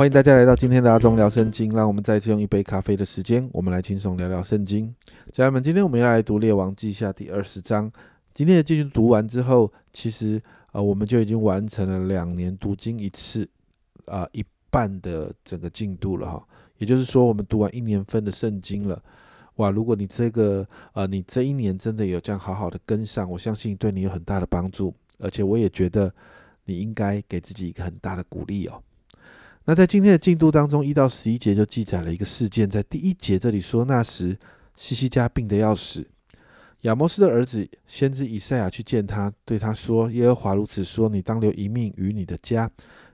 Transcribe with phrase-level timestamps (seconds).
[0.00, 1.70] 欢迎大家来到今天的阿忠聊圣经。
[1.74, 4.94] 让我们再次用一杯咖啡的时间，我们来轻松聊聊圣经。
[5.30, 7.92] 家人们，今天我们要来读《列王记下》第二十章。
[8.32, 10.40] 今天的经读完之后，其实
[10.72, 13.46] 呃，我们就已经完成了两年读经一次
[14.06, 16.42] 啊一半的整个进度了哈。
[16.78, 19.02] 也就是说，我们读完一年份的圣经了。
[19.56, 24.94] 哇，如果你这个呃，你这一年真的有这样好好的跟上，我相信对你有很大的帮助。
[25.18, 26.10] 而且我也觉得
[26.64, 28.82] 你应该给自己一个很大的鼓励哦。
[29.66, 32.68] 那在今天的进度当中，一到十一节就记载了一个事件。
[32.68, 34.36] 在第一节这里说，那时
[34.74, 36.08] 西西家病得要死，
[36.80, 42.68] 亚摩斯的儿子先知以赛亚去见他，对他说：“耶和华如此说，你当留一命于你的家，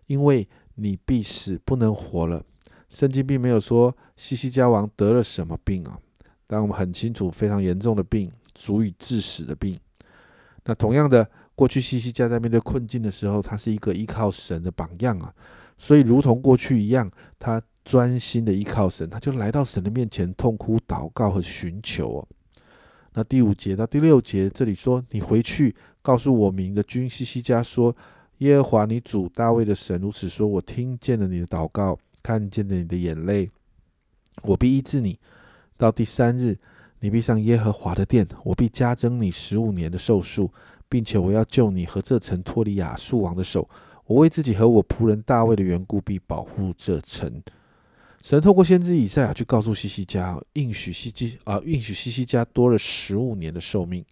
[0.06, 2.42] 因为你必死，不能活了。”
[2.88, 5.98] 圣经并没有说西西家王得了什么病啊，
[6.46, 9.78] 但我们很清楚，非常严重的病，足以致死的病。
[10.64, 15.34] 那同样的，过去西西家在面对困境的时候，他是一个依靠神的榜样啊。
[15.78, 22.28] 所以，如同过去一样，他专心的依靠神，他就来到神的面前，痛哭祷告和寻求哦。
[23.12, 27.94] 那第五节到第六节，这里说：“你回去告诉我民的君西西家说，
[28.38, 33.50] 耶和华你主大卫的神如此说：我听见了你的祷告，看见了你的眼泪，
[34.42, 35.18] 我必医治你。
[35.76, 36.58] 到第三日，
[37.00, 40.50] 你必上耶和华的殿，我必加增你十五年的寿数，
[40.88, 43.68] 并且我要救你和这城脱离亚述王的手。”
[44.06, 47.42] 我为自己和我仆人大卫的缘故，必保护这城。
[48.22, 54.04] 神透过先知以赛亚去告诉西西家，应许西基啊，应许西西家多了十五年的寿命，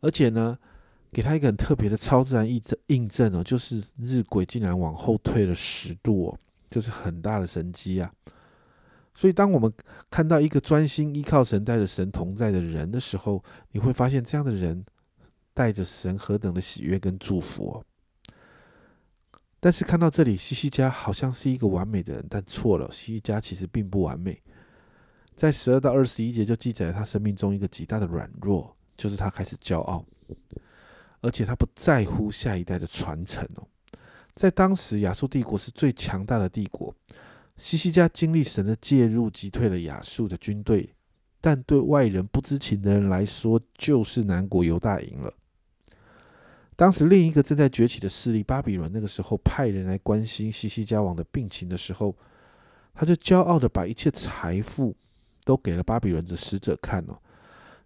[0.00, 0.58] 而且呢，
[1.12, 6.38] 给他一个很特别的超自然印证印证哦，就是日晷竟然往后退了十度哦，
[6.68, 8.12] 这是很大的神机啊。
[9.14, 9.72] 所以，当我们
[10.10, 14.84] 看到一个专心依靠神、带着神同在的人的时候，你会发现这样的人
[15.54, 17.84] 带着神何等的喜悦跟祝福哦。
[19.64, 22.86] 但是看到这里，西西家好像是一个完美的人，但错了。
[22.92, 24.38] 西西家其实并不完美。
[25.34, 30.04] 在十二到二十一节就记载了他生命中一个极大的软弱，就是他开始骄傲，
[31.22, 33.66] 而且他不在乎下一代的传承哦。
[34.34, 36.94] 在当时，亚述帝国是最强大的帝国，
[37.56, 40.94] 西西家经历神的介入，击退了亚述的军队，
[41.40, 45.32] 但对外人不知情的人来说，就是南国犹大赢了。
[46.76, 52.16] 当时另一个正在崛起的势力巴比伦，那个时候派人来关心西西家王的病情的时候，
[52.94, 54.94] 他就骄傲的把一切财富
[55.44, 57.16] 都给了巴比伦的使者看哦。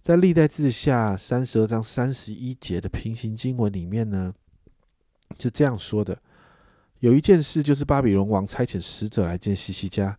[0.01, 4.33] 在历代志下三十二章三十一节的平行经文里面呢，
[5.39, 6.19] 是这样说的：
[7.01, 10.17] 有一件事，就是巴比伦王差遣使者来见西西家，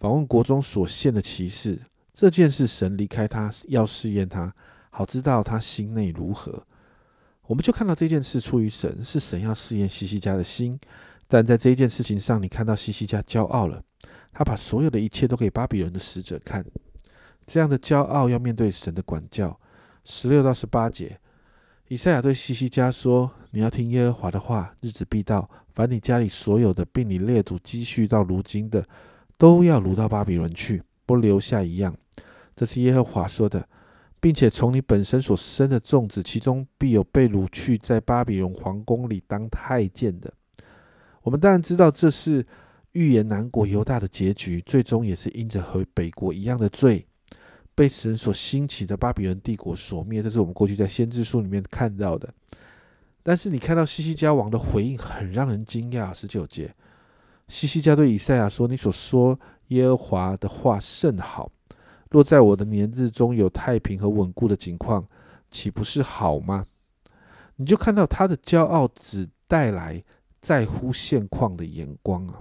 [0.00, 1.78] 访问国中所献的骑士。
[2.12, 4.52] 这件事，神离开他，要试验他，
[4.90, 6.66] 好知道他心内如何。
[7.48, 10.78] 我们就看到这件事出于神，是神要试验西西家的心。
[11.26, 13.82] 但在这一件事情上，你看到西西家骄傲了，
[14.34, 16.62] 他把所有的一切都给巴比伦的使者看。
[17.46, 19.58] 这样的骄傲要面对神的管教。
[20.04, 21.18] 十六到十八节，
[21.88, 28.86] 以赛亚对西西家说：“你要听耶和华的话，日子必到，凡你家里所有的，并你列祖积蓄到如今的，
[29.38, 31.96] 都要掳到巴比伦去，不留下一样。”
[32.54, 33.66] 这是耶和华说的。
[34.20, 40.32] 并且从你本身所生的粽子，其中必有被掳去在巴比伦皇宫里当太监的。
[41.22, 42.44] 我们当然知道这是
[42.92, 47.06] 预言南国犹大的结局，最终也是因着和北国一样的罪，
[47.74, 50.22] 被神所兴起的巴比伦帝国所灭。
[50.22, 52.32] 这是我们过去在先知书里面看到的。
[53.22, 56.14] 但是你看到西西家王的回应很让人惊讶。
[56.14, 56.74] 十九节，
[57.46, 61.52] 西西家对以赛亚说：“你所说耶和华的话甚好。”
[62.10, 65.06] 若在我的年日中有太平和稳固的景况，
[65.50, 66.64] 岂不是好吗？
[67.56, 70.02] 你就看到他的骄傲只带来
[70.40, 72.40] 在乎现况的眼光啊！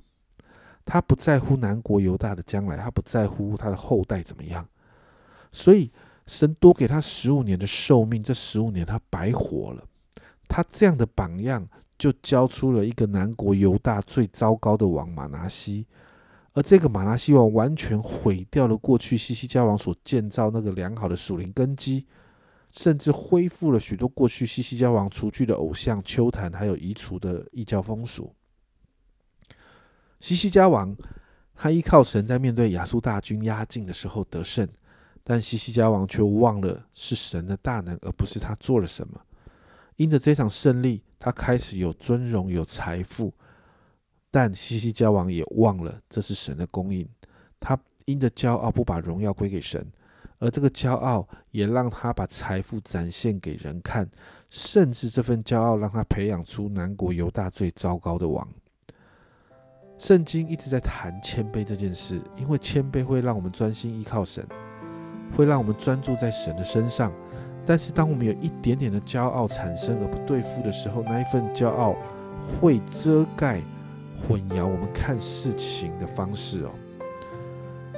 [0.86, 4.66] 他不在乎南国犹大的将来，他不在乎他的后代怎么样。
[5.52, 5.92] 所以
[6.28, 9.84] 神多给他十五年的寿命，这十五年他白活了。
[10.48, 11.68] 他这样的榜样，
[11.98, 15.86] 就教出了一个南国犹大最糟糕的王马拿西。
[16.58, 22.08] 而这个马拉西王完全毁掉了过去西西家王所建造那个良好的属灵根基，
[22.72, 28.34] 甚至恢复了许多过去西西家王除去的偶像丘坛，还有移除的异教风俗。
[30.20, 30.98] 西西家王
[31.54, 34.68] 他依靠神在面对亚述大军压境的时候得胜，
[35.24, 39.22] 但西西家王却忘了是神的大能，而不是他做了什么。
[39.98, 43.32] 因着这场胜利，他开始有尊荣、有财富。
[44.30, 47.08] 但西西家王也忘了这是神的供应，
[47.60, 49.86] 他因着骄傲不把荣耀归给神，
[50.40, 54.08] 而这个骄傲也让他把财富展现给人看，
[54.50, 58.48] 甚至这份骄傲让他培养出南国犹大最糟糕的王。
[59.98, 64.46] 圣经一直在谈谦卑这件事，因为谦卑会让我们专心依靠神，
[65.36, 67.12] 会让我们专注在神的身上。
[67.66, 71.96] 但是，当我们有一点点的骄傲产生而不对付的时候，那一份骄傲
[72.62, 73.62] 会遮盖、
[74.18, 76.72] 混淆我们看事情的方式哦。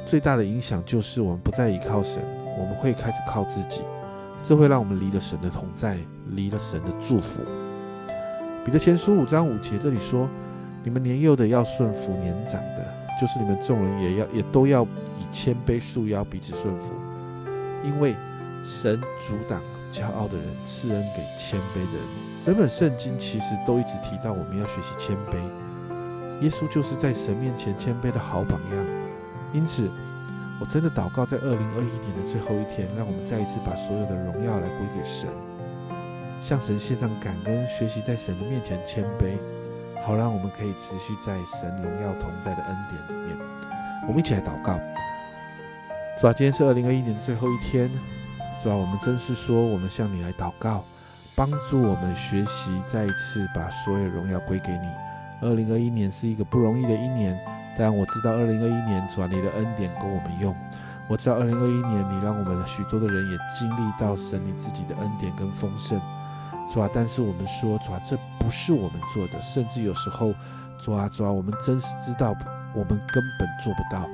[0.05, 2.21] 最大的影响就是我们不再依靠神，
[2.59, 3.81] 我们会开始靠自己，
[4.43, 5.97] 这会让我们离了神的同在，
[6.31, 7.41] 离了神的祝福。
[8.65, 10.29] 彼得前书五章五节这里说
[10.83, 12.85] ：“你们年幼的要顺服年长的，
[13.19, 16.93] 就是你们众人也要也都要以谦卑束腰，彼此顺服，
[17.83, 18.15] 因为。”
[18.61, 22.03] 神阻挡骄傲的人，赐恩给谦卑的人。
[22.43, 25.37] 整本圣经其实都一直提到我们要学习谦卑。
[26.41, 28.85] 耶稣就是在神面前谦卑的好榜样。
[29.51, 29.89] 因此，
[30.59, 35.27] 我真的祷告，在二零二一年的最后一天，让我们再一次把所有的荣耀来归给神，
[36.39, 39.37] 向神献上感恩，学习在神的面前谦卑，
[40.05, 43.37] 好让我们可以持续在神荣耀同在的恩典里面。
[44.07, 44.79] 我们一起来祷告。
[46.21, 47.89] 主啊，今天是二零二一年的最后一天。
[48.61, 50.83] 主啊，我们真是说，我们向你来祷告，
[51.35, 54.87] 帮助我们学习，再一次把所有荣耀归给你。
[55.41, 57.39] 二零二一年是一个不容易的一年，
[57.77, 60.55] 但我知道二零二一年主啊，你的恩典够我们用。
[61.07, 65.99] 我知道二零二一年你让我们许多的人也经历到神你自己的恩典跟丰盛。
[66.71, 70.33] 主啊，但是我们说主啊，这不是我们做的，甚至有时候
[70.77, 72.35] 主啊主啊，我们真是知道
[72.75, 74.07] 我们根本做不到。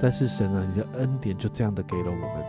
[0.00, 2.44] 但是神啊，你的恩典就这样的给了我们。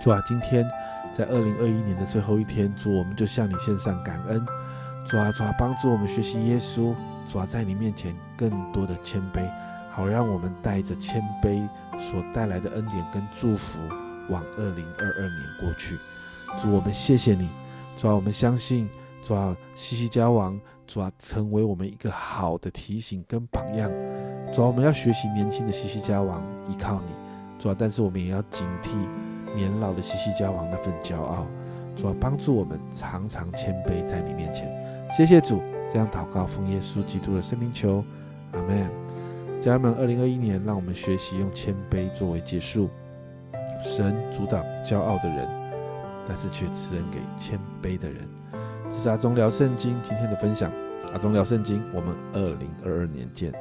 [0.00, 0.64] 主啊，今天
[1.12, 4.46] 在二零二一年的最后一天，主，我们就向你献上感恩。
[5.04, 6.94] 主啊，主啊，帮助我们学习耶稣。
[7.30, 9.48] 主啊，在你面前更多的谦卑，
[9.92, 11.64] 好让我们带着谦卑
[11.96, 13.78] 所带来的恩典跟祝福，
[14.28, 15.96] 往二零二二年过去。
[16.60, 17.48] 主，我们谢谢你。
[17.96, 18.90] 主啊，我们相信，
[19.22, 23.88] 主啊，西西家王，主啊，成为我们一个好的提醒跟榜样。
[24.52, 27.12] 主啊，我们要学习年轻的西西家王，依靠你。
[27.60, 28.90] 主啊，但是我们也要警惕。
[29.54, 31.46] 年老的西西家王那份骄傲，
[31.94, 34.68] 主要帮助我们常常谦卑在你面前。
[35.16, 35.60] 谢谢主，
[35.92, 38.04] 这样祷告奉耶稣基督的生命求，
[38.52, 38.88] 阿门。
[39.60, 42.88] 家人们，二零二一年，让我们学习用谦卑作为结束。
[43.82, 45.48] 神阻挡骄傲的人，
[46.26, 48.26] 但是却赐恩给谦卑的人。
[48.88, 50.70] 这是阿忠聊圣经今天的分享。
[51.12, 53.52] 阿忠聊圣经，我们二零二二年见。